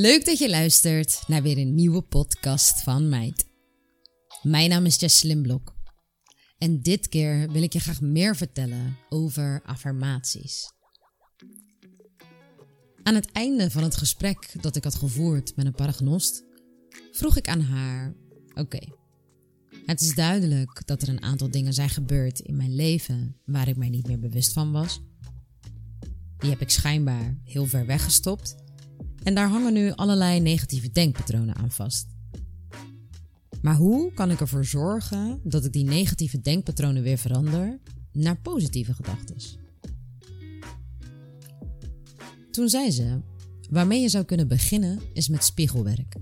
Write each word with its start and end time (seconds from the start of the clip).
leuk 0.00 0.24
dat 0.24 0.38
je 0.38 0.50
luistert 0.50 1.22
naar 1.26 1.42
weer 1.42 1.58
een 1.58 1.74
nieuwe 1.74 2.02
podcast 2.02 2.82
van 2.82 3.08
Meid. 3.08 3.46
Mijn 4.42 4.68
naam 4.68 4.86
is 4.86 4.96
Jesselyn 4.96 5.42
Blok 5.42 5.74
en 6.58 6.82
dit 6.82 7.08
keer 7.08 7.50
wil 7.50 7.62
ik 7.62 7.72
je 7.72 7.80
graag 7.80 8.00
meer 8.00 8.36
vertellen 8.36 8.96
over 9.08 9.62
affirmaties. 9.64 10.72
Aan 13.02 13.14
het 13.14 13.32
einde 13.32 13.70
van 13.70 13.82
het 13.82 13.96
gesprek 13.96 14.62
dat 14.62 14.76
ik 14.76 14.84
had 14.84 14.94
gevoerd 14.94 15.56
met 15.56 15.66
een 15.66 15.74
paragnost, 15.74 16.44
vroeg 17.12 17.36
ik 17.36 17.48
aan 17.48 17.60
haar: 17.60 18.14
Oké, 18.54 18.80
het 19.86 20.00
is 20.00 20.14
duidelijk 20.14 20.86
dat 20.86 21.02
er 21.02 21.08
een 21.08 21.22
aantal 21.22 21.50
dingen 21.50 21.72
zijn 21.72 21.90
gebeurd 21.90 22.40
in 22.40 22.56
mijn 22.56 22.74
leven 22.74 23.36
waar 23.44 23.68
ik 23.68 23.76
mij 23.76 23.88
niet 23.88 24.06
meer 24.06 24.20
bewust 24.20 24.52
van 24.52 24.72
was. 24.72 25.00
Die 26.38 26.50
heb 26.50 26.60
ik 26.60 26.70
schijnbaar 26.70 27.38
heel 27.44 27.66
ver 27.66 27.86
weggestopt 27.86 28.59
en 29.22 29.34
daar 29.34 29.48
hangen 29.48 29.72
nu 29.72 29.92
allerlei 29.92 30.40
negatieve 30.40 30.90
denkpatronen 30.90 31.54
aan 31.54 31.70
vast. 31.70 32.06
Maar 33.62 33.76
hoe 33.76 34.12
kan 34.12 34.30
ik 34.30 34.40
ervoor 34.40 34.64
zorgen 34.64 35.40
dat 35.44 35.64
ik 35.64 35.72
die 35.72 35.84
negatieve 35.84 36.40
denkpatronen 36.40 37.02
weer 37.02 37.18
verander 37.18 37.78
naar 38.12 38.40
positieve 38.40 38.94
gedachten? 38.94 39.36
Toen 42.50 42.68
zei 42.68 42.90
ze: 42.90 43.20
Waarmee 43.70 44.00
je 44.00 44.08
zou 44.08 44.24
kunnen 44.24 44.48
beginnen 44.48 45.00
is 45.12 45.28
met 45.28 45.44
spiegelwerk. 45.44 46.14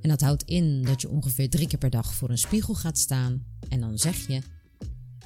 En 0.00 0.08
dat 0.08 0.20
houdt 0.20 0.42
in 0.42 0.82
dat 0.82 1.00
je 1.00 1.08
ongeveer 1.08 1.50
drie 1.50 1.66
keer 1.66 1.78
per 1.78 1.90
dag 1.90 2.14
voor 2.14 2.30
een 2.30 2.38
spiegel 2.38 2.74
gaat 2.74 2.98
staan 2.98 3.44
en 3.68 3.80
dan 3.80 3.98
zeg 3.98 4.26
je: 4.26 4.40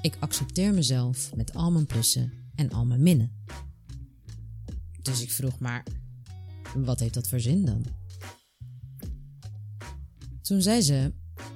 Ik 0.00 0.16
accepteer 0.20 0.74
mezelf 0.74 1.36
met 1.36 1.54
al 1.54 1.70
mijn 1.70 1.86
plussen 1.86 2.32
en 2.54 2.70
al 2.70 2.86
mijn 2.86 3.02
minnen. 3.02 3.32
Dus 5.02 5.22
ik 5.22 5.30
vroeg 5.30 5.58
maar: 5.58 5.84
wat 6.74 7.00
heeft 7.00 7.14
dat 7.14 7.28
voor 7.28 7.40
zin 7.40 7.64
dan? 7.64 7.84
Toen 10.42 10.62
zei 10.62 10.80
ze: 10.80 11.12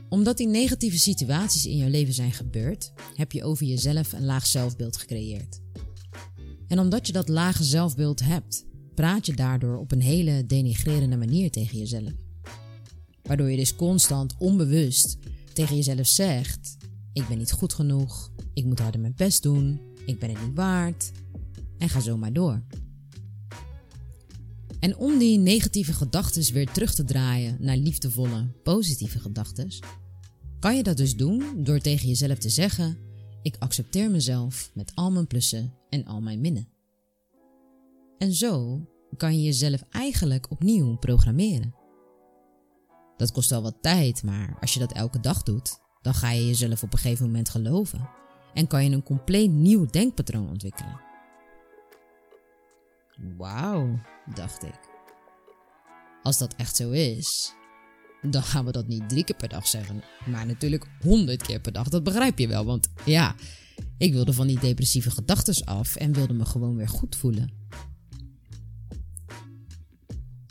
Omdat 0.09 0.37
die 0.37 0.49
negatieve 0.49 0.99
situaties 0.99 1.67
in 1.67 1.77
jouw 1.77 1.89
leven 1.89 2.15
zijn 2.15 2.33
gebeurd, 2.33 2.93
heb 3.15 3.33
je 3.33 3.45
over 3.45 3.67
jezelf 3.67 4.13
een 4.13 4.25
laag 4.25 4.47
zelfbeeld 4.47 4.97
gecreëerd. 4.97 5.61
En 6.69 6.79
omdat 6.79 7.07
je 7.07 7.13
dat 7.13 7.29
lage 7.29 7.65
zelfbeeld 7.65 8.21
hebt, 8.21 8.65
praat 8.95 9.27
je 9.27 9.35
daardoor 9.35 9.79
op 9.79 9.93
een 9.93 10.01
hele 10.01 10.47
denigrerende 10.47 11.17
manier 11.17 11.51
tegen 11.51 11.79
jezelf. 11.79 12.13
Waardoor 13.23 13.51
je 13.51 13.57
dus 13.57 13.77
constant 13.77 14.35
onbewust 14.39 15.19
tegen 15.53 15.77
jezelf 15.77 16.07
zegt: 16.07 16.77
Ik 17.13 17.29
ben 17.29 17.39
niet 17.39 17.53
goed 17.53 17.73
genoeg, 17.73 18.33
ik 18.55 18.65
moet 18.65 18.79
harder 18.79 19.01
mijn 19.01 19.15
best 19.17 19.43
doen, 19.43 19.81
ik 20.07 20.19
ben 20.19 20.31
het 20.31 20.47
niet 20.47 20.55
waard. 20.55 21.11
En 21.79 21.89
ga 21.89 22.01
zo 22.01 22.17
maar 22.17 22.33
door. 22.33 22.63
En 24.83 24.97
om 24.97 25.19
die 25.19 25.39
negatieve 25.39 25.93
gedachten 25.93 26.53
weer 26.53 26.73
terug 26.73 26.95
te 26.95 27.05
draaien 27.05 27.57
naar 27.61 27.77
liefdevolle, 27.77 28.47
positieve 28.63 29.19
gedachten, 29.19 29.71
kan 30.59 30.77
je 30.77 30.83
dat 30.83 30.97
dus 30.97 31.17
doen 31.17 31.65
door 31.65 31.79
tegen 31.79 32.09
jezelf 32.09 32.39
te 32.39 32.49
zeggen: 32.49 32.99
Ik 33.43 33.57
accepteer 33.59 34.11
mezelf 34.11 34.71
met 34.75 34.93
al 34.95 35.11
mijn 35.11 35.27
plussen 35.27 35.75
en 35.89 36.05
al 36.05 36.21
mijn 36.21 36.41
minnen. 36.41 36.69
En 38.19 38.33
zo 38.33 38.85
kan 39.17 39.37
je 39.37 39.43
jezelf 39.43 39.83
eigenlijk 39.91 40.51
opnieuw 40.51 40.97
programmeren. 40.97 41.75
Dat 43.17 43.33
kost 43.33 43.51
wel 43.51 43.63
wat 43.63 43.83
tijd, 43.83 44.23
maar 44.23 44.57
als 44.61 44.75
je 44.75 44.81
dat 44.81 44.93
elke 44.93 45.21
dag 45.21 45.43
doet, 45.43 45.79
dan 46.01 46.15
ga 46.15 46.31
je 46.31 46.47
jezelf 46.47 46.83
op 46.83 46.93
een 46.93 46.99
gegeven 46.99 47.27
moment 47.27 47.49
geloven 47.49 48.09
en 48.55 48.67
kan 48.67 48.85
je 48.85 48.91
een 48.91 49.03
compleet 49.03 49.51
nieuw 49.51 49.87
denkpatroon 49.87 50.49
ontwikkelen. 50.49 51.12
Wauw, 53.37 54.01
dacht 54.35 54.63
ik. 54.63 54.81
Als 56.23 56.39
dat 56.39 56.55
echt 56.55 56.77
zo 56.77 56.91
is, 56.91 57.55
dan 58.23 58.43
gaan 58.43 58.65
we 58.65 58.73
dat 58.73 58.87
niet 58.87 59.09
drie 59.09 59.25
keer 59.25 59.37
per 59.37 59.49
dag 59.49 59.67
zeggen, 59.67 60.03
maar 60.27 60.47
natuurlijk 60.47 60.87
honderd 61.01 61.43
keer 61.43 61.61
per 61.61 61.73
dag. 61.73 61.89
Dat 61.89 62.05
begrijp 62.05 62.39
je 62.39 62.49
wel, 62.49 62.65
want 62.65 62.89
ja, 63.05 63.35
ik 63.99 64.13
wilde 64.13 64.33
van 64.33 64.47
die 64.47 64.59
depressieve 64.59 65.11
gedachten 65.11 65.65
af 65.65 65.97
en 65.97 66.13
wilde 66.13 66.33
me 66.33 66.45
gewoon 66.45 66.77
weer 66.77 66.89
goed 66.89 67.17
voelen. 67.17 67.51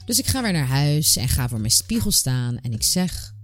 Dus 0.05 0.19
ik 0.19 0.27
ga 0.27 0.41
weer 0.41 0.51
naar 0.51 0.67
huis 0.67 1.15
en 1.15 1.29
ga 1.29 1.49
voor 1.49 1.59
mijn 1.59 1.71
spiegel 1.71 2.11
staan 2.11 2.57
en 2.57 2.71
ik 2.71 2.83
zeg: 2.83 3.35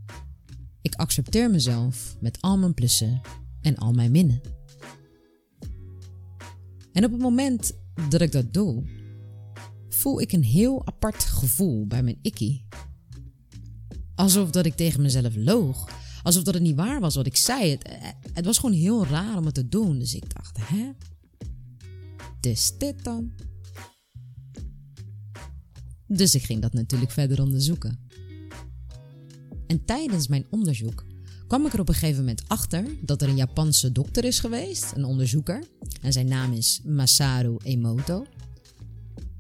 Ik 0.82 0.96
accepteer 0.96 1.50
mezelf 1.50 2.16
met 2.20 2.42
al 2.42 2.58
mijn 2.58 2.74
plussen 2.74 3.22
en 3.62 3.78
al 3.78 3.92
mijn 3.92 4.12
minnen. 4.12 4.42
En 6.94 7.06
op 7.06 7.12
het 7.12 7.22
moment 7.22 7.72
dat 8.10 8.22
ik 8.22 8.32
dat 8.32 8.54
doe, 8.54 8.84
voel 9.98 10.22
ik 10.22 10.32
een 10.32 10.44
heel 10.44 10.86
apart 10.86 11.24
gevoel 11.24 11.88
bij 11.88 12.04
mijn 12.04 12.20
ikkie. 12.22 12.66
Alsof 14.16 14.52
dat 14.52 14.66
ik 14.66 14.76
tegen 14.76 15.02
mezelf 15.02 15.36
loog. 15.36 15.90
Alsof 16.24 16.44
dat 16.44 16.54
het 16.54 16.64
niet 16.64 16.76
waar 16.76 17.00
was 17.00 17.16
wat 17.16 17.26
ik 17.26 17.38
zei. 17.38 17.70
Het, 17.72 17.90
het 18.34 18.46
was 18.46 18.58
gewoon 18.58 18.76
heel 18.76 19.06
raar 19.06 19.38
om 19.38 19.46
het 19.46 19.54
te 19.54 19.68
doen. 19.68 20.00
Dus 20.00 20.16
ik 20.16 20.34
dacht, 20.36 20.58
hè? 20.62 20.92
Dus 22.40 22.78
dit 22.78 23.04
dan? 23.04 23.32
Dus 26.08 26.36
ik 26.36 26.44
ging 26.44 26.62
dat 26.62 26.74
natuurlijk 26.74 27.12
verder 27.12 27.42
onderzoeken. 27.42 28.00
En 29.68 29.86
tijdens 29.86 30.28
mijn 30.28 30.46
onderzoek 30.50 31.06
kwam 31.48 31.66
ik 31.66 31.74
er 31.74 31.80
op 31.80 31.90
een 31.90 31.94
gegeven 31.94 32.20
moment 32.20 32.44
achter 32.48 32.86
dat 33.02 33.22
er 33.22 33.30
een 33.30 33.36
Japanse 33.36 33.92
dokter 33.92 34.24
is 34.24 34.40
geweest, 34.40 34.92
een 34.96 35.06
onderzoeker. 35.06 35.64
En 36.02 36.14
zijn 36.14 36.28
naam 36.28 36.54
is 36.54 36.82
Masaru 36.86 37.58
Emoto. 37.64 38.26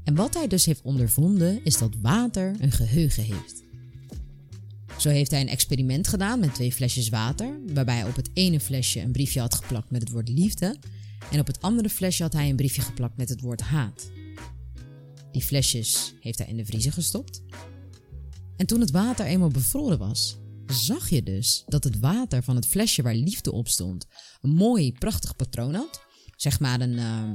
En 0.07 0.15
wat 0.15 0.33
hij 0.33 0.47
dus 0.47 0.65
heeft 0.65 0.81
ondervonden 0.81 1.63
is 1.63 1.77
dat 1.77 1.95
water 2.01 2.55
een 2.59 2.71
geheugen 2.71 3.23
heeft. 3.23 3.63
Zo 4.97 5.09
heeft 5.09 5.31
hij 5.31 5.41
een 5.41 5.47
experiment 5.47 6.07
gedaan 6.07 6.39
met 6.39 6.53
twee 6.53 6.71
flesjes 6.71 7.09
water, 7.09 7.59
waarbij 7.73 7.95
hij 7.95 8.07
op 8.07 8.15
het 8.15 8.29
ene 8.33 8.59
flesje 8.59 9.01
een 9.01 9.11
briefje 9.11 9.39
had 9.39 9.55
geplakt 9.55 9.91
met 9.91 10.01
het 10.01 10.11
woord 10.11 10.29
liefde 10.29 10.75
en 11.31 11.39
op 11.39 11.47
het 11.47 11.61
andere 11.61 11.89
flesje 11.89 12.23
had 12.23 12.33
hij 12.33 12.49
een 12.49 12.55
briefje 12.55 12.81
geplakt 12.81 13.17
met 13.17 13.29
het 13.29 13.41
woord 13.41 13.61
haat. 13.61 14.11
Die 15.31 15.41
flesjes 15.41 16.13
heeft 16.19 16.37
hij 16.37 16.47
in 16.47 16.57
de 16.57 16.65
vriezer 16.65 16.91
gestopt. 16.93 17.41
En 18.57 18.65
toen 18.65 18.79
het 18.79 18.91
water 18.91 19.25
eenmaal 19.25 19.49
bevroren 19.49 19.97
was, 19.97 20.37
zag 20.65 21.09
je 21.09 21.23
dus 21.23 21.63
dat 21.65 21.83
het 21.83 21.99
water 21.99 22.43
van 22.43 22.55
het 22.55 22.67
flesje 22.67 23.01
waar 23.01 23.15
liefde 23.15 23.51
op 23.51 23.67
stond 23.67 24.05
een 24.41 24.53
mooi, 24.53 24.91
prachtig 24.91 25.35
patroon 25.35 25.73
had. 25.73 26.01
Zeg 26.35 26.59
maar 26.59 26.81
een, 26.81 26.93
uh, 26.93 27.31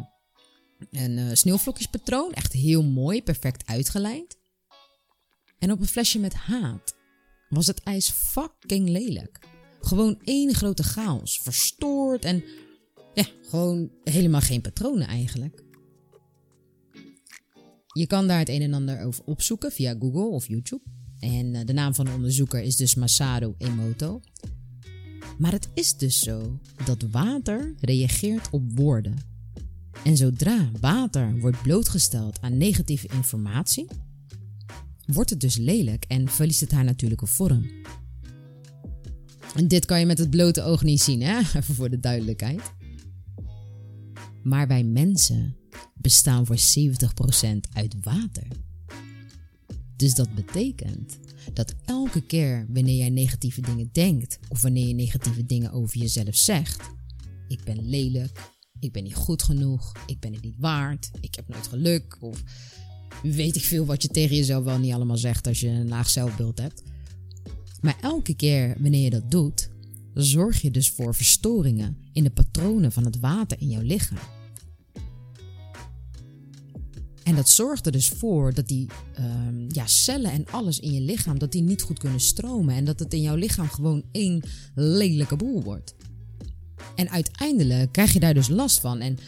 een 0.91 1.19
uh, 1.19 1.31
sneeuwvlokjespatroon. 1.32 2.32
Echt 2.32 2.53
heel 2.53 2.82
mooi, 2.82 3.22
perfect 3.22 3.66
uitgelijnd. 3.66 4.37
En 5.59 5.72
op 5.72 5.81
een 5.81 5.87
flesje 5.87 6.19
met 6.19 6.34
haat 6.34 6.97
was 7.48 7.66
het 7.66 7.82
ijs 7.82 8.10
fucking 8.10 8.88
lelijk. 8.88 9.38
Gewoon 9.81 10.21
één 10.25 10.54
grote 10.54 10.82
chaos. 10.82 11.41
Verstoord 11.42 12.25
en 12.25 12.44
ja, 13.15 13.26
gewoon 13.48 13.91
helemaal 14.04 14.41
geen 14.41 14.60
patronen 14.60 15.06
eigenlijk. 15.06 15.65
Je 17.92 18.06
kan 18.06 18.26
daar 18.26 18.38
het 18.38 18.48
een 18.48 18.62
en 18.62 18.75
ander 18.75 19.04
over 19.04 19.25
opzoeken 19.25 19.72
via 19.72 19.97
Google 19.98 20.28
of 20.28 20.47
YouTube. 20.47 20.82
En 21.19 21.54
eh, 21.54 21.65
de 21.65 21.72
naam 21.72 21.94
van 21.94 22.04
de 22.04 22.12
onderzoeker 22.12 22.62
is 22.62 22.76
dus 22.76 22.94
Masaru 22.94 23.54
Emoto. 23.59 24.21
Maar 25.38 25.53
het 25.53 25.69
is 25.75 25.97
dus 25.97 26.19
zo 26.19 26.60
dat 26.84 27.03
water 27.10 27.75
reageert 27.81 28.50
op 28.50 28.62
woorden. 28.75 29.32
En 30.04 30.16
zodra 30.16 30.71
water 30.81 31.39
wordt 31.39 31.63
blootgesteld 31.63 32.41
aan 32.41 32.57
negatieve 32.57 33.09
informatie, 33.13 33.87
wordt 35.07 35.31
het 35.31 35.41
dus 35.41 35.57
lelijk 35.57 36.04
en 36.09 36.28
verliest 36.28 36.60
het 36.60 36.71
haar 36.71 36.84
natuurlijke 36.84 37.27
vorm. 37.27 37.71
En 39.54 39.69
dit 39.69 39.84
kan 39.84 40.01
je 40.01 40.07
met 40.07 40.19
het 40.19 40.31
blote 40.31 40.63
oog 40.63 40.83
niet 40.83 41.03
zien, 41.03 41.22
hè? 41.22 41.39
Even 41.59 41.75
voor 41.75 41.91
de 41.91 42.01
duidelijkheid. 42.01 42.72
Maar 44.43 44.69
wij 44.69 44.84
mensen 44.84 45.57
bestaan 45.95 46.47
voor 46.47 46.57
70% 46.57 46.60
uit 47.72 47.95
water. 48.01 48.47
Dus 49.97 50.15
dat 50.15 50.34
betekent 50.34 51.19
dat 51.53 51.75
elke 51.84 52.27
keer 52.27 52.66
wanneer 52.69 52.97
jij 52.97 53.10
negatieve 53.10 53.60
dingen 53.60 53.89
denkt 53.93 54.39
of 54.48 54.63
wanneer 54.63 54.87
je 54.87 54.95
negatieve 54.95 55.47
dingen 55.47 55.72
over 55.72 55.98
jezelf 55.98 56.37
zegt, 56.37 56.83
ik 57.48 57.65
ben 57.65 57.89
lelijk, 57.89 58.52
ik 58.83 58.93
ben 58.93 59.03
niet 59.03 59.15
goed 59.15 59.43
genoeg, 59.43 59.93
ik 60.07 60.21
ben 60.21 60.33
het 60.33 60.43
niet 60.43 60.57
waard, 60.59 61.11
ik 61.21 61.34
heb 61.34 61.49
nooit 61.49 61.67
geluk 61.67 62.17
of 62.21 62.43
weet 63.23 63.57
ik 63.57 63.63
veel 63.63 63.84
wat 63.84 64.03
je 64.03 64.09
tegen 64.09 64.37
jezelf 64.37 64.65
wel 64.65 64.79
niet 64.79 64.93
allemaal 64.93 65.17
zegt 65.17 65.47
als 65.47 65.61
je 65.61 65.69
een 65.69 65.89
laag 65.89 66.11
zelfbeeld 66.11 66.59
hebt. 66.59 66.83
Maar 67.81 67.97
elke 68.01 68.34
keer 68.34 68.77
wanneer 68.79 69.03
je 69.03 69.11
dat 69.11 69.31
doet, 69.31 69.69
zorg 70.15 70.63
je 70.63 70.71
dus 70.71 70.91
voor 70.91 71.15
verstoringen 71.15 71.97
in 72.13 72.25
de 72.25 72.31
patronen 72.31 72.93
van 72.93 73.05
het 73.05 73.21
water 73.21 73.61
in 73.61 73.69
jouw 73.69 73.83
lichaam. 73.83 74.19
En 77.23 77.34
dat 77.34 77.49
zorgt 77.49 77.87
er 77.87 77.93
dus 77.93 78.09
voor 78.09 78.55
dat 78.55 78.69
die 78.69 78.87
um, 79.19 79.67
ja, 79.69 79.87
cellen 79.87 80.31
en 80.31 80.47
alles 80.51 80.79
in 80.79 80.93
je 80.93 81.01
lichaam, 81.01 81.39
dat 81.39 81.53
die 81.53 81.63
niet 81.63 81.83
goed 81.83 81.99
kunnen 81.99 82.21
stromen. 82.21 82.75
En 82.75 82.84
dat 82.84 82.99
het 82.99 83.15
in 83.15 83.21
jouw 83.21 83.37
lichaam 83.37 83.69
gewoon 83.69 84.05
één 84.13 84.43
lelijke 84.75 85.37
boel 85.37 85.63
wordt. 85.63 85.95
En 87.03 87.10
uiteindelijk 87.10 87.93
krijg 87.93 88.13
je 88.13 88.21
daar 88.21 88.34
dus 88.34 88.49
last 88.49 88.81
van. 88.81 89.01
En 89.01 89.19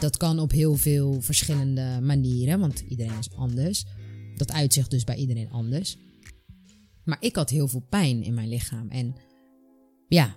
dat 0.00 0.16
kan 0.16 0.38
op 0.38 0.50
heel 0.50 0.74
veel 0.74 1.20
verschillende 1.20 1.98
manieren, 2.02 2.60
want 2.60 2.80
iedereen 2.80 3.18
is 3.18 3.34
anders. 3.36 3.84
dat 4.36 4.52
uitzicht 4.52 4.90
dus 4.90 5.04
bij 5.04 5.16
iedereen 5.16 5.50
anders. 5.50 5.96
Maar 7.04 7.16
ik 7.20 7.36
had 7.36 7.50
heel 7.50 7.68
veel 7.68 7.86
pijn 7.88 8.22
in 8.22 8.34
mijn 8.34 8.48
lichaam. 8.48 8.88
En 8.88 9.14
ja, 10.08 10.36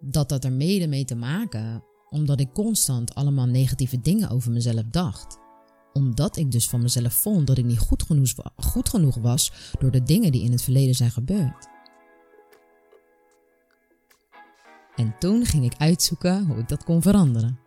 dat 0.00 0.30
had 0.30 0.44
er 0.44 0.52
mede 0.52 0.86
mee 0.86 1.04
te 1.04 1.14
maken 1.14 1.84
omdat 2.10 2.40
ik 2.40 2.52
constant 2.52 3.14
allemaal 3.14 3.46
negatieve 3.46 4.00
dingen 4.00 4.30
over 4.30 4.52
mezelf 4.52 4.84
dacht. 4.90 5.38
Omdat 5.92 6.36
ik 6.36 6.50
dus 6.50 6.68
van 6.68 6.82
mezelf 6.82 7.14
vond 7.14 7.46
dat 7.46 7.58
ik 7.58 7.64
niet 7.64 7.78
goed 7.78 8.02
genoeg, 8.02 8.32
goed 8.56 8.88
genoeg 8.88 9.16
was 9.16 9.52
door 9.78 9.90
de 9.90 10.02
dingen 10.02 10.32
die 10.32 10.42
in 10.42 10.52
het 10.52 10.62
verleden 10.62 10.94
zijn 10.94 11.10
gebeurd. 11.10 11.71
En 15.02 15.14
toen 15.18 15.46
ging 15.46 15.64
ik 15.64 15.74
uitzoeken 15.78 16.46
hoe 16.46 16.58
ik 16.58 16.68
dat 16.68 16.84
kon 16.84 17.02
veranderen. 17.02 17.58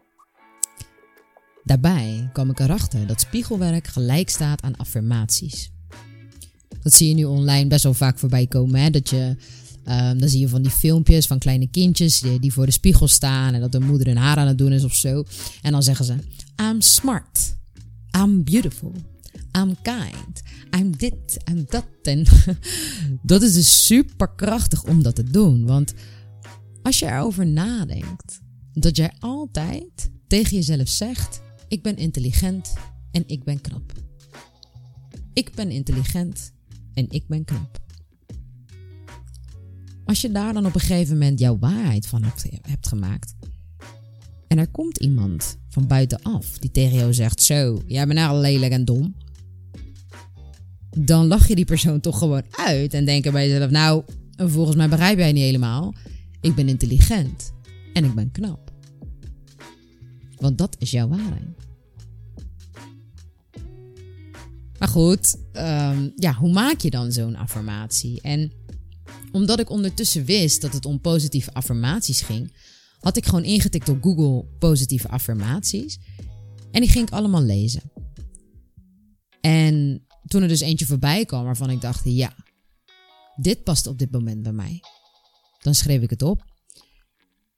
Daarbij 1.63 2.29
kwam 2.33 2.49
ik 2.49 2.59
erachter 2.59 3.07
dat 3.07 3.21
spiegelwerk 3.21 3.87
gelijk 3.87 4.29
staat 4.29 4.61
aan 4.61 4.77
affirmaties. 4.77 5.71
Dat 6.81 6.93
zie 6.93 7.07
je 7.07 7.13
nu 7.13 7.23
online 7.23 7.67
best 7.67 7.83
wel 7.83 7.93
vaak 7.93 8.19
voorbij 8.19 8.47
komen. 8.47 8.81
Hè? 8.81 8.89
Dat 8.89 9.09
je, 9.09 9.35
um, 9.87 10.19
dan 10.19 10.29
zie 10.29 10.39
je 10.39 10.47
van 10.47 10.61
die 10.61 10.71
filmpjes 10.71 11.27
van 11.27 11.39
kleine 11.39 11.67
kindjes 11.67 12.19
die, 12.19 12.39
die, 12.39 12.53
voor 12.53 12.65
de 12.65 12.71
spiegel 12.71 13.07
staan 13.07 13.53
en 13.53 13.59
dat 13.59 13.71
de 13.71 13.79
moeder 13.79 14.07
hun 14.07 14.17
haar 14.17 14.37
aan 14.37 14.47
het 14.47 14.57
doen 14.57 14.71
is 14.71 14.83
of 14.83 14.93
zo. 14.93 15.23
En 15.61 15.71
dan 15.71 15.83
zeggen 15.83 16.05
ze: 16.05 16.15
I'm 16.61 16.81
smart. 16.81 17.55
I'm 18.17 18.43
beautiful. 18.43 18.93
I'm 19.57 19.75
kind. 19.81 20.41
I'm 20.79 20.97
dit, 20.97 21.37
I'm 21.51 21.65
dat. 21.69 21.85
En 22.01 22.25
dat 23.21 23.41
is 23.41 23.53
dus 23.53 23.85
super 23.85 24.29
krachtig 24.35 24.83
om 24.83 25.03
dat 25.03 25.15
te 25.15 25.23
doen. 25.23 25.65
Want 25.65 25.93
als 26.85 26.99
je 26.99 27.05
erover 27.05 27.47
nadenkt, 27.47 28.41
dat 28.73 28.97
jij 28.97 29.13
altijd 29.19 30.11
tegen 30.27 30.55
jezelf 30.55 30.89
zegt: 30.89 31.41
Ik 31.67 31.81
ben 31.81 31.97
intelligent 31.97 32.73
en 33.11 33.23
ik 33.27 33.43
ben 33.43 33.61
knap. 33.61 33.93
Ik 35.33 35.55
ben 35.55 35.71
intelligent 35.71 36.51
en 36.93 37.05
ik 37.09 37.27
ben 37.27 37.45
knap. 37.45 37.79
Als 40.05 40.21
je 40.21 40.31
daar 40.31 40.53
dan 40.53 40.65
op 40.65 40.73
een 40.73 40.79
gegeven 40.79 41.13
moment 41.13 41.39
jouw 41.39 41.57
waarheid 41.59 42.07
van 42.07 42.23
hebt, 42.61 42.87
gemaakt. 42.87 43.35
En 44.47 44.57
er 44.57 44.67
komt 44.67 44.97
iemand 44.97 45.57
van 45.69 45.87
buitenaf 45.87 46.57
die 46.57 46.71
tegen 46.71 46.97
jou 46.97 47.13
zegt: 47.13 47.41
Zo, 47.41 47.81
jij 47.87 48.05
bent 48.05 48.19
nou 48.19 48.39
lelijk 48.39 48.71
en 48.71 48.85
dom. 48.85 49.15
Dan 50.97 51.27
lach 51.27 51.47
je 51.47 51.55
die 51.55 51.65
persoon 51.65 51.99
toch 51.99 52.17
gewoon 52.17 52.43
uit 52.51 52.93
en 52.93 53.05
denk 53.05 53.31
bij 53.31 53.49
jezelf: 53.49 53.71
Nou, 53.71 54.03
volgens 54.37 54.75
mij 54.75 54.89
begrijp 54.89 55.17
jij 55.17 55.31
niet 55.31 55.43
helemaal. 55.43 55.93
Ik 56.45 56.56
ben 56.56 56.69
intelligent 56.69 57.53
en 57.94 58.03
ik 58.03 58.13
ben 58.13 58.31
knap. 58.31 58.71
Want 60.38 60.57
dat 60.57 60.75
is 60.80 60.92
jouw 60.92 61.07
waarheid. 61.07 61.56
Maar 64.80 64.88
goed, 64.88 65.38
ehm, 65.51 66.09
ja, 66.15 66.33
hoe 66.33 66.51
maak 66.51 66.80
je 66.80 66.89
dan 66.89 67.12
zo'n 67.12 67.36
affirmatie? 67.36 68.21
En 68.21 68.51
omdat 69.31 69.59
ik 69.59 69.69
ondertussen 69.69 70.25
wist 70.25 70.62
dat 70.62 70.74
het 70.74 70.86
om 70.86 71.01
positieve 71.01 71.53
affirmaties 71.53 72.21
ging, 72.21 72.53
had 73.00 73.18
ik 73.18 73.25
gewoon 73.25 73.44
ingetikt 73.44 73.89
op 73.89 74.03
Google 74.03 74.45
positieve 74.59 75.07
affirmaties. 75.07 76.00
En 76.71 76.81
die 76.81 76.89
ging 76.89 77.07
ik 77.07 77.13
allemaal 77.13 77.44
lezen. 77.44 77.81
En 79.42 80.06
toen 80.25 80.42
er 80.42 80.47
dus 80.47 80.62
eentje 80.62 80.86
voorbij 80.86 81.25
kwam 81.25 81.44
waarvan 81.44 81.69
ik 81.69 81.81
dacht, 81.81 82.01
ja, 82.03 82.36
dit 83.36 83.63
past 83.63 83.88
op 83.88 83.97
dit 83.97 84.12
moment 84.12 84.44
bij 84.44 84.53
mij. 84.53 84.81
Dan 85.65 85.75
schreef 85.75 86.01
ik 86.01 86.09
het 86.09 86.21
op. 86.21 86.45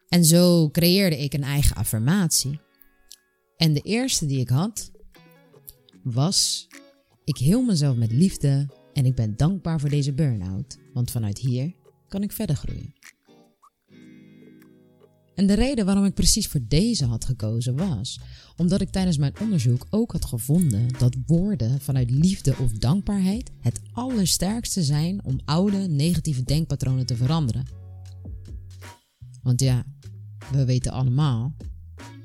En 0.10 0.26
zo 0.26 0.70
creëerde 0.70 1.18
ik 1.18 1.34
een 1.34 1.44
eigen 1.44 1.76
affirmatie. 1.76 2.60
En 3.58 3.74
de 3.74 3.82
eerste 3.82 4.26
die 4.26 4.40
ik 4.40 4.50
had 4.50 4.92
was: 6.04 6.68
Ik 7.24 7.38
heel 7.38 7.62
mezelf 7.62 7.96
met 7.96 8.12
liefde 8.12 8.70
en 8.94 9.06
ik 9.06 9.16
ben 9.16 9.38
dankbaar 9.38 9.80
voor 9.80 9.90
deze 9.90 10.14
burn-out, 10.14 10.78
want 10.94 11.12
vanuit 11.12 11.38
hier 11.38 11.74
kan 12.08 12.24
ik 12.24 12.32
verder 12.32 12.56
groeien. 12.56 12.94
En 15.36 15.48
de 15.48 15.54
reden 15.54 15.86
waarom 15.86 16.06
ik 16.06 16.14
precies 16.14 16.48
voor 16.48 16.62
deze 16.68 17.06
had 17.06 17.26
gekozen 17.26 17.76
was 17.76 18.20
omdat 18.56 18.82
ik 18.82 18.90
tijdens 18.90 19.18
mijn 19.18 19.40
onderzoek 19.42 19.88
ook 19.90 20.12
had 20.12 20.26
gevonden 20.26 20.88
dat 21.00 21.16
woorden 21.26 21.82
vanuit 21.82 22.12
liefde 22.12 22.56
of 22.58 22.72
dankbaarheid 22.72 23.52
het 23.62 23.80
allersterkste 23.92 24.84
zijn 24.84 25.24
om 25.24 25.40
oude 25.46 25.78
negatieve 25.78 26.44
denkpatronen 26.44 27.06
te 27.06 27.16
veranderen. 27.16 27.87
Want 29.48 29.62
ja, 29.62 29.86
we 30.52 30.66
weten 30.66 30.92
allemaal, 30.92 31.56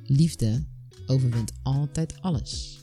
liefde 0.07 0.65
overwint 1.07 1.53
altijd 1.63 2.21
alles. 2.21 2.79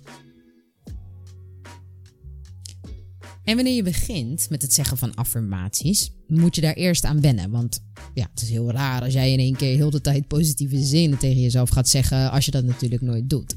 En 3.44 3.56
wanneer 3.56 3.76
je 3.76 3.84
begint 3.84 4.50
met 4.50 4.62
het 4.62 4.74
zeggen 4.74 4.98
van 4.98 5.16
affirmaties, 5.16 6.12
moet 6.28 6.56
je 6.56 6.62
daar 6.62 6.74
eerst 6.74 7.04
aan 7.04 7.22
wennen. 7.22 7.52
Want 7.52 7.84
ja, 8.14 8.28
het 8.32 8.42
is 8.42 8.50
heel 8.50 8.72
raar 8.72 9.02
als 9.02 9.14
jij 9.14 9.32
in 9.32 9.40
één 9.40 9.56
keer 9.56 9.76
heel 9.76 9.90
de 9.90 10.02
tijd 10.02 10.28
positieve 10.28 10.84
zinnen 10.84 11.20
tegen 11.20 11.42
jezelf 11.42 11.70
gaat 11.70 11.90
zeggen, 11.90 12.32
als 12.32 12.46
je 12.46 12.52
dat 12.52 12.64
natuurlijk 12.64 13.02
nooit 13.02 13.30
doet. 13.30 13.56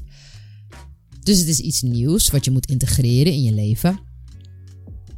Dus 1.19 1.39
het 1.39 1.47
is 1.47 1.59
iets 1.59 1.81
nieuws 1.81 2.29
wat 2.29 2.45
je 2.45 2.51
moet 2.51 2.65
integreren 2.65 3.33
in 3.33 3.43
je 3.43 3.53
leven. 3.53 3.99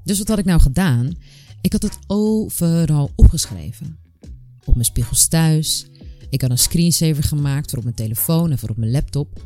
Dus 0.03 0.17
wat 0.17 0.27
had 0.27 0.37
ik 0.37 0.45
nou 0.45 0.61
gedaan? 0.61 1.15
Ik 1.61 1.71
had 1.71 1.81
het 1.81 1.97
overal 2.07 3.11
opgeschreven. 3.15 4.04
Op 4.65 4.73
mijn 4.73 4.85
spiegels 4.85 5.27
thuis. 5.27 5.87
Ik 6.29 6.41
had 6.41 6.49
een 6.49 6.57
screensaver 6.57 7.23
gemaakt 7.23 7.69
voor 7.69 7.77
op 7.77 7.83
mijn 7.83 7.95
telefoon 7.95 8.51
en 8.51 8.57
voor 8.57 8.69
op 8.69 8.77
mijn 8.77 8.91
laptop. 8.91 9.43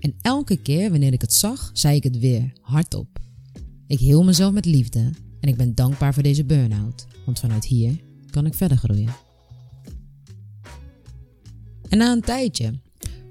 En 0.00 0.14
elke 0.22 0.56
keer 0.56 0.90
wanneer 0.90 1.12
ik 1.12 1.20
het 1.20 1.32
zag, 1.32 1.70
zei 1.72 1.96
ik 1.96 2.02
het 2.02 2.18
weer 2.18 2.52
hardop. 2.60 3.18
Ik 3.86 3.98
heel 3.98 4.24
mezelf 4.24 4.52
met 4.52 4.64
liefde 4.64 5.10
en 5.40 5.48
ik 5.48 5.56
ben 5.56 5.74
dankbaar 5.74 6.14
voor 6.14 6.22
deze 6.22 6.44
burn-out, 6.44 7.06
want 7.24 7.38
vanuit 7.38 7.64
hier 7.64 8.00
kan 8.30 8.46
ik 8.46 8.54
verder 8.54 8.76
groeien. 8.76 9.14
En 11.88 11.98
na 11.98 12.12
een 12.12 12.20
tijdje 12.20 12.80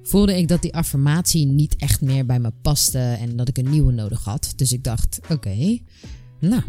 voelde 0.04 0.38
ik 0.38 0.48
dat 0.48 0.62
die 0.62 0.74
affirmatie 0.74 1.46
niet 1.46 1.76
echt 1.76 2.02
meer 2.02 2.26
bij 2.26 2.40
me 2.40 2.52
paste 2.62 3.00
en 3.00 3.36
dat 3.36 3.48
ik 3.48 3.58
een 3.58 3.70
nieuwe 3.70 3.92
nodig 3.92 4.24
had. 4.24 4.54
Dus 4.56 4.72
ik 4.72 4.84
dacht: 4.84 5.20
oké, 5.30 5.80
nou, 6.40 6.64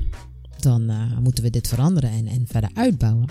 dan 0.61 0.90
uh, 0.90 1.19
moeten 1.19 1.45
we 1.45 1.50
dit 1.50 1.69
veranderen 1.69 2.11
en, 2.11 2.26
en 2.26 2.47
verder 2.47 2.71
uitbouwen. 2.75 3.28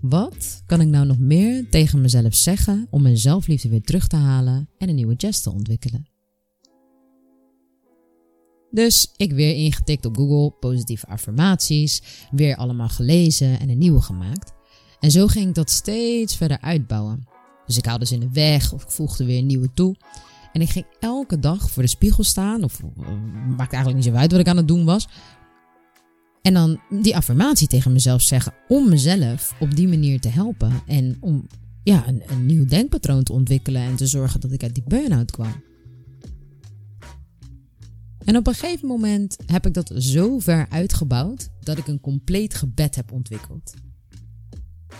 Wat 0.00 0.62
kan 0.66 0.80
ik 0.80 0.88
nou 0.88 1.06
nog 1.06 1.18
meer 1.18 1.68
tegen 1.70 2.00
mezelf 2.00 2.34
zeggen 2.34 2.86
om 2.90 3.02
mijn 3.02 3.18
zelfliefde 3.18 3.68
weer 3.68 3.82
terug 3.82 4.06
te 4.06 4.16
halen 4.16 4.68
en 4.78 4.88
een 4.88 4.94
nieuwe 4.94 5.14
jazz 5.14 5.40
te 5.40 5.52
ontwikkelen? 5.52 6.08
Dus 8.70 9.12
ik 9.16 9.32
weer 9.32 9.54
ingetikt 9.54 10.06
op 10.06 10.16
Google, 10.16 10.50
positieve 10.50 11.06
affirmaties, 11.06 12.02
weer 12.30 12.56
allemaal 12.56 12.88
gelezen 12.88 13.60
en 13.60 13.68
een 13.68 13.78
nieuwe 13.78 14.00
gemaakt. 14.00 14.52
En 15.00 15.10
zo 15.10 15.26
ging 15.26 15.48
ik 15.48 15.54
dat 15.54 15.70
steeds 15.70 16.36
verder 16.36 16.60
uitbouwen. 16.60 17.28
Dus 17.66 17.76
ik 17.76 17.84
haalde 17.84 18.06
ze 18.06 18.14
in 18.14 18.20
de 18.20 18.30
weg 18.32 18.72
of 18.72 18.82
ik 18.82 18.90
voegde 18.90 19.24
weer 19.24 19.38
een 19.38 19.46
nieuwe 19.46 19.72
toe. 19.74 19.96
En 20.52 20.60
ik 20.60 20.70
ging 20.70 20.86
elke 21.00 21.38
dag 21.38 21.70
voor 21.70 21.82
de 21.82 21.88
spiegel 21.88 22.24
staan, 22.24 22.64
of 22.64 22.80
uh, 22.80 23.08
maakt 23.56 23.72
eigenlijk 23.72 23.94
niet 24.04 24.14
zo 24.14 24.20
uit 24.20 24.30
wat 24.30 24.40
ik 24.40 24.48
aan 24.48 24.56
het 24.56 24.68
doen 24.68 24.84
was. 24.84 25.08
En 26.44 26.54
dan 26.54 26.80
die 27.02 27.16
affirmatie 27.16 27.68
tegen 27.68 27.92
mezelf 27.92 28.22
zeggen 28.22 28.52
om 28.68 28.88
mezelf 28.88 29.54
op 29.60 29.76
die 29.76 29.88
manier 29.88 30.20
te 30.20 30.28
helpen. 30.28 30.82
En 30.86 31.16
om 31.20 31.46
ja, 31.82 32.08
een, 32.08 32.22
een 32.26 32.46
nieuw 32.46 32.64
denkpatroon 32.64 33.22
te 33.22 33.32
ontwikkelen 33.32 33.82
en 33.82 33.96
te 33.96 34.06
zorgen 34.06 34.40
dat 34.40 34.52
ik 34.52 34.62
uit 34.62 34.74
die 34.74 34.84
burn-out 34.86 35.30
kwam. 35.30 35.62
En 38.24 38.36
op 38.36 38.46
een 38.46 38.54
gegeven 38.54 38.88
moment 38.88 39.36
heb 39.46 39.66
ik 39.66 39.74
dat 39.74 39.92
zo 39.96 40.38
ver 40.38 40.66
uitgebouwd 40.68 41.48
dat 41.60 41.78
ik 41.78 41.86
een 41.86 42.00
compleet 42.00 42.54
gebed 42.54 42.94
heb 42.94 43.12
ontwikkeld. 43.12 43.74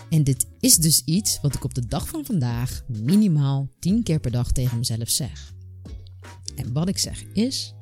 En 0.09 0.23
dit 0.23 0.45
is 0.59 0.75
dus 0.75 1.03
iets 1.03 1.39
wat 1.41 1.55
ik 1.55 1.63
op 1.63 1.73
de 1.73 1.87
dag 1.87 2.07
van 2.07 2.25
vandaag 2.25 2.83
minimaal 2.87 3.69
10 3.79 4.03
keer 4.03 4.19
per 4.19 4.31
dag 4.31 4.51
tegen 4.51 4.77
mezelf 4.77 5.09
zeg. 5.09 5.53
En 6.55 6.73
wat 6.73 6.87
ik 6.87 6.97
zeg 6.97 7.23
is: 7.33 7.75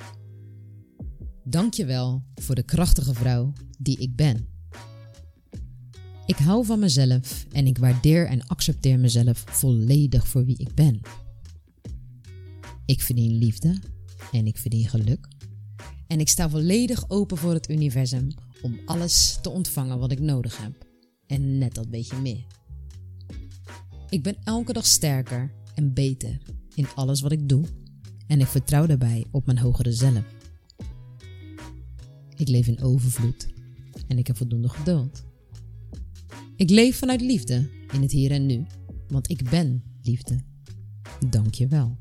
Dankjewel 1.43 2.23
voor 2.35 2.55
de 2.55 2.63
krachtige 2.63 3.13
vrouw 3.13 3.53
die 3.79 3.97
ik 3.97 4.15
ben. 4.15 4.47
Ik 6.25 6.35
hou 6.35 6.65
van 6.65 6.79
mezelf 6.79 7.45
en 7.51 7.67
ik 7.67 7.77
waardeer 7.77 8.27
en 8.27 8.47
accepteer 8.47 8.99
mezelf 8.99 9.43
volledig 9.47 10.27
voor 10.27 10.45
wie 10.45 10.57
ik 10.57 10.73
ben. 10.73 11.01
Ik 12.85 13.01
verdien 13.01 13.37
liefde 13.37 13.79
en 14.31 14.47
ik 14.47 14.57
verdien 14.57 14.87
geluk. 14.87 15.27
En 16.07 16.19
ik 16.19 16.29
sta 16.29 16.49
volledig 16.49 17.09
open 17.09 17.37
voor 17.37 17.53
het 17.53 17.69
universum 17.69 18.27
om 18.61 18.79
alles 18.85 19.37
te 19.41 19.49
ontvangen 19.49 19.99
wat 19.99 20.11
ik 20.11 20.19
nodig 20.19 20.57
heb. 20.57 20.87
En 21.27 21.57
net 21.57 21.75
dat 21.75 21.89
beetje 21.89 22.17
meer. 22.17 22.45
Ik 24.09 24.23
ben 24.23 24.35
elke 24.43 24.73
dag 24.73 24.85
sterker 24.85 25.51
en 25.75 25.93
beter 25.93 26.37
in 26.75 26.87
alles 26.95 27.21
wat 27.21 27.31
ik 27.31 27.49
doe. 27.49 27.65
En 28.27 28.39
ik 28.39 28.47
vertrouw 28.47 28.85
daarbij 28.85 29.25
op 29.31 29.45
mijn 29.45 29.57
hogere 29.57 29.91
zelf. 29.91 30.23
Ik 32.43 32.49
leef 32.49 32.67
in 32.67 32.81
overvloed 32.81 33.47
en 34.07 34.17
ik 34.17 34.27
heb 34.27 34.37
voldoende 34.37 34.69
geduld. 34.69 35.23
Ik 36.55 36.69
leef 36.69 36.97
vanuit 36.97 37.21
liefde 37.21 37.69
in 37.91 38.01
het 38.01 38.11
hier 38.11 38.31
en 38.31 38.45
nu, 38.45 38.65
want 39.07 39.29
ik 39.29 39.49
ben 39.49 39.83
liefde. 40.01 40.39
Dank 41.29 41.53
je 41.53 41.67
wel. 41.67 41.97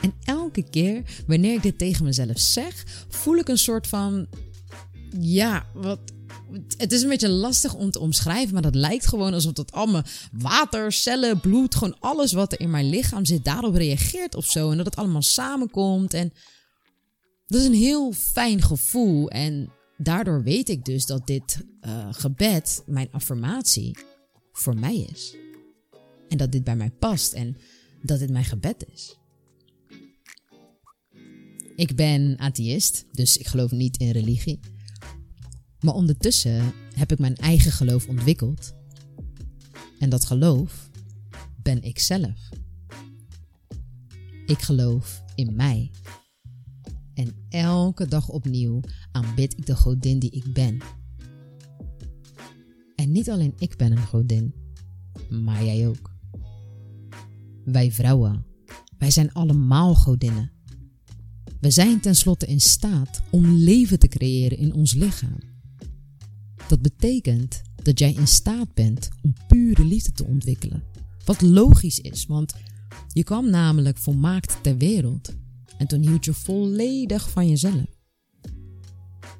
En 0.00 0.12
elke 0.24 0.62
keer 0.62 1.22
wanneer 1.26 1.54
ik 1.54 1.62
dit 1.62 1.78
tegen 1.78 2.04
mezelf 2.04 2.38
zeg, 2.38 3.04
voel 3.08 3.36
ik 3.36 3.48
een 3.48 3.58
soort 3.58 3.86
van. 3.86 4.26
Ja, 5.18 5.66
wat. 5.74 6.00
Het 6.76 6.92
is 6.92 7.02
een 7.02 7.08
beetje 7.08 7.28
lastig 7.28 7.74
om 7.74 7.90
te 7.90 8.00
omschrijven, 8.00 8.52
maar 8.52 8.62
dat 8.62 8.74
lijkt 8.74 9.06
gewoon 9.06 9.34
alsof 9.34 9.52
dat 9.52 9.72
allemaal 9.72 10.02
water, 10.32 10.92
cellen, 10.92 11.40
bloed, 11.40 11.74
gewoon 11.74 11.96
alles 12.00 12.32
wat 12.32 12.52
er 12.52 12.60
in 12.60 12.70
mijn 12.70 12.88
lichaam 12.88 13.24
zit, 13.24 13.44
daarop 13.44 13.74
reageert 13.74 14.34
of 14.34 14.46
zo. 14.46 14.70
En 14.70 14.76
dat 14.76 14.86
het 14.86 14.96
allemaal 14.96 15.22
samenkomt. 15.22 16.14
En 16.14 16.32
dat 17.50 17.60
is 17.60 17.66
een 17.66 17.74
heel 17.74 18.12
fijn 18.12 18.62
gevoel. 18.62 19.30
En 19.30 19.72
daardoor 19.96 20.42
weet 20.42 20.68
ik 20.68 20.84
dus 20.84 21.06
dat 21.06 21.26
dit 21.26 21.64
uh, 21.86 22.08
gebed, 22.10 22.82
mijn 22.86 23.08
affirmatie, 23.10 23.98
voor 24.52 24.76
mij 24.76 24.96
is. 24.96 25.36
En 26.28 26.36
dat 26.36 26.52
dit 26.52 26.64
bij 26.64 26.76
mij 26.76 26.90
past 26.90 27.32
en 27.32 27.56
dat 28.02 28.18
dit 28.18 28.30
mijn 28.30 28.44
gebed 28.44 28.86
is. 28.92 29.16
Ik 31.76 31.96
ben 31.96 32.38
atheïst, 32.38 33.04
dus 33.12 33.36
ik 33.36 33.46
geloof 33.46 33.70
niet 33.70 33.96
in 33.96 34.10
religie. 34.10 34.60
Maar 35.80 35.94
ondertussen 35.94 36.72
heb 36.94 37.12
ik 37.12 37.18
mijn 37.18 37.36
eigen 37.36 37.72
geloof 37.72 38.08
ontwikkeld. 38.08 38.74
En 39.98 40.10
dat 40.10 40.24
geloof 40.24 40.90
ben 41.62 41.82
ik 41.82 41.98
zelf. 41.98 42.48
Ik 44.46 44.58
geloof 44.58 45.22
in 45.34 45.56
mij. 45.56 45.90
En 47.20 47.34
elke 47.48 48.06
dag 48.08 48.28
opnieuw 48.28 48.80
aanbid 49.12 49.58
ik 49.58 49.66
de 49.66 49.76
godin 49.76 50.18
die 50.18 50.30
ik 50.30 50.52
ben. 50.52 50.78
En 52.96 53.12
niet 53.12 53.30
alleen 53.30 53.54
ik 53.58 53.76
ben 53.76 53.92
een 53.92 54.06
godin, 54.06 54.54
maar 55.30 55.64
jij 55.64 55.88
ook. 55.88 56.10
Wij 57.64 57.92
vrouwen, 57.92 58.44
wij 58.98 59.10
zijn 59.10 59.32
allemaal 59.32 59.94
godinnen. 59.94 60.50
We 61.60 61.70
zijn 61.70 62.00
tenslotte 62.00 62.46
in 62.46 62.60
staat 62.60 63.22
om 63.30 63.46
leven 63.46 63.98
te 63.98 64.08
creëren 64.08 64.58
in 64.58 64.74
ons 64.74 64.92
lichaam. 64.92 65.38
Dat 66.68 66.82
betekent 66.82 67.62
dat 67.82 67.98
jij 67.98 68.12
in 68.12 68.28
staat 68.28 68.74
bent 68.74 69.08
om 69.22 69.34
pure 69.48 69.84
liefde 69.84 70.12
te 70.12 70.24
ontwikkelen. 70.24 70.82
Wat 71.24 71.40
logisch 71.40 72.00
is, 72.00 72.26
want 72.26 72.54
je 73.08 73.24
kwam 73.24 73.50
namelijk 73.50 73.98
volmaakt 73.98 74.62
ter 74.62 74.76
wereld 74.76 75.34
en 75.80 75.86
toen 75.86 76.00
hield 76.00 76.24
je 76.24 76.32
volledig 76.32 77.30
van 77.30 77.48
jezelf. 77.48 77.98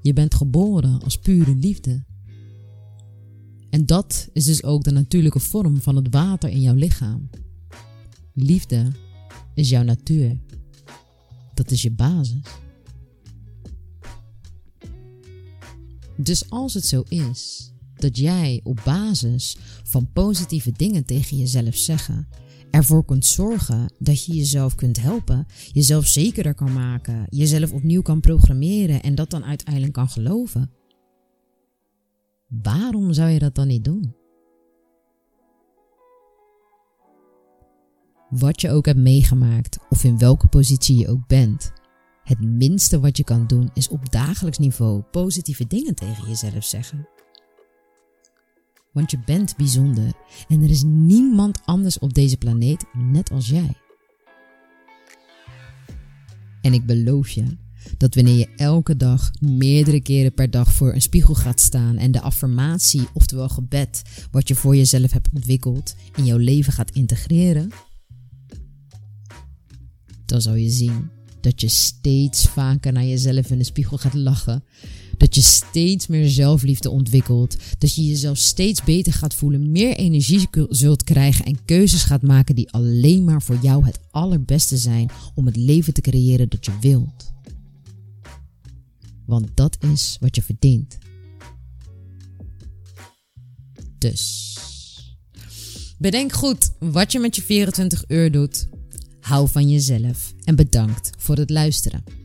Je 0.02 0.12
bent 0.12 0.34
geboren 0.34 1.02
als 1.02 1.18
pure 1.18 1.54
liefde. 1.54 2.04
En 3.70 3.86
dat 3.86 4.28
is 4.32 4.44
dus 4.44 4.62
ook 4.62 4.82
de 4.84 4.90
natuurlijke 4.90 5.38
vorm 5.38 5.80
van 5.80 5.96
het 5.96 6.06
water 6.10 6.48
in 6.48 6.60
jouw 6.60 6.74
lichaam. 6.74 7.30
Liefde 8.34 8.92
is 9.54 9.68
jouw 9.68 9.82
natuur. 9.82 10.38
Dat 11.54 11.70
is 11.70 11.82
je 11.82 11.90
basis. 11.90 12.40
Dus 16.16 16.50
als 16.50 16.74
het 16.74 16.86
zo 16.86 17.02
is 17.08 17.72
dat 17.94 18.16
jij 18.16 18.60
op 18.62 18.80
basis 18.84 19.56
van 19.84 20.12
positieve 20.12 20.72
dingen 20.72 21.04
tegen 21.04 21.36
jezelf 21.36 21.76
zeggen 21.76 22.28
ervoor 22.70 23.04
kunt 23.04 23.26
zorgen 23.26 23.92
dat 23.98 24.24
je 24.24 24.34
jezelf 24.34 24.74
kunt 24.74 25.00
helpen, 25.00 25.46
jezelf 25.72 26.06
zekerder 26.06 26.54
kan 26.54 26.72
maken, 26.72 27.26
jezelf 27.28 27.72
opnieuw 27.72 28.02
kan 28.02 28.20
programmeren 28.20 29.02
en 29.02 29.14
dat 29.14 29.30
dan 29.30 29.44
uiteindelijk 29.44 29.92
kan 29.92 30.08
geloven. 30.08 30.70
Waarom 32.62 33.12
zou 33.12 33.30
je 33.30 33.38
dat 33.38 33.54
dan 33.54 33.66
niet 33.66 33.84
doen? 33.84 34.14
Wat 38.30 38.60
je 38.60 38.70
ook 38.70 38.86
hebt 38.86 38.98
meegemaakt 38.98 39.78
of 39.88 40.04
in 40.04 40.18
welke 40.18 40.48
positie 40.48 40.98
je 40.98 41.08
ook 41.08 41.26
bent, 41.26 41.72
het 42.22 42.40
minste 42.40 43.00
wat 43.00 43.16
je 43.16 43.24
kan 43.24 43.46
doen 43.46 43.70
is 43.74 43.88
op 43.88 44.12
dagelijks 44.12 44.58
niveau 44.58 45.02
positieve 45.02 45.66
dingen 45.66 45.94
tegen 45.94 46.28
jezelf 46.28 46.64
zeggen. 46.64 47.08
Want 48.92 49.10
je 49.10 49.18
bent 49.24 49.56
bijzonder 49.56 50.12
en 50.48 50.62
er 50.62 50.70
is 50.70 50.82
niemand 50.82 51.60
anders 51.64 51.98
op 51.98 52.14
deze 52.14 52.36
planeet 52.36 52.84
net 52.92 53.30
als 53.30 53.48
jij. 53.48 53.72
En 56.60 56.72
ik 56.72 56.86
beloof 56.86 57.28
je 57.28 57.44
dat 57.96 58.14
wanneer 58.14 58.36
je 58.36 58.48
elke 58.56 58.96
dag 58.96 59.30
meerdere 59.40 60.00
keren 60.00 60.34
per 60.34 60.50
dag 60.50 60.72
voor 60.72 60.94
een 60.94 61.02
spiegel 61.02 61.34
gaat 61.34 61.60
staan 61.60 61.96
en 61.96 62.12
de 62.12 62.20
affirmatie, 62.20 63.08
oftewel 63.12 63.48
gebed, 63.48 64.02
wat 64.30 64.48
je 64.48 64.54
voor 64.54 64.76
jezelf 64.76 65.12
hebt 65.12 65.28
ontwikkeld, 65.34 65.94
in 66.16 66.24
jouw 66.24 66.36
leven 66.36 66.72
gaat 66.72 66.90
integreren, 66.90 67.70
dan 70.24 70.40
zal 70.40 70.54
je 70.54 70.70
zien 70.70 71.10
dat 71.40 71.60
je 71.60 71.68
steeds 71.68 72.48
vaker 72.48 72.92
naar 72.92 73.04
jezelf 73.04 73.50
in 73.50 73.58
de 73.58 73.64
spiegel 73.64 73.98
gaat 73.98 74.14
lachen. 74.14 74.64
Dat 75.20 75.34
je 75.34 75.40
steeds 75.40 76.06
meer 76.06 76.28
zelfliefde 76.28 76.90
ontwikkelt. 76.90 77.56
Dat 77.78 77.94
je 77.94 78.06
jezelf 78.06 78.38
steeds 78.38 78.84
beter 78.84 79.12
gaat 79.12 79.34
voelen, 79.34 79.70
meer 79.70 79.96
energie 79.96 80.48
zult 80.68 81.04
krijgen 81.04 81.44
en 81.44 81.64
keuzes 81.64 82.02
gaat 82.02 82.22
maken 82.22 82.54
die 82.54 82.70
alleen 82.70 83.24
maar 83.24 83.42
voor 83.42 83.58
jou 83.62 83.84
het 83.84 83.98
allerbeste 84.10 84.76
zijn 84.76 85.10
om 85.34 85.46
het 85.46 85.56
leven 85.56 85.94
te 85.94 86.00
creëren 86.00 86.48
dat 86.48 86.64
je 86.64 86.72
wilt. 86.80 87.32
Want 89.26 89.48
dat 89.54 89.76
is 89.92 90.16
wat 90.20 90.36
je 90.36 90.42
verdient. 90.42 90.98
Dus. 93.98 94.48
Bedenk 95.98 96.32
goed 96.32 96.70
wat 96.78 97.12
je 97.12 97.18
met 97.18 97.36
je 97.36 97.42
24 97.42 98.04
uur 98.08 98.32
doet. 98.32 98.68
Hou 99.20 99.48
van 99.48 99.70
jezelf 99.70 100.34
en 100.44 100.56
bedankt 100.56 101.10
voor 101.16 101.36
het 101.36 101.50
luisteren. 101.50 102.19